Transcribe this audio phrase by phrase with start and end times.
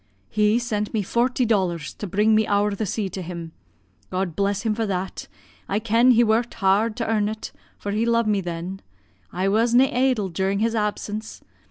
[0.31, 3.51] 'He sent me forty dollars to bring me ower the sea to him
[4.09, 5.27] God bless him for that,
[5.69, 8.81] I ken he worked hard to earn it, for he lo'ed me then
[9.31, 11.43] I was na' idle during his absence.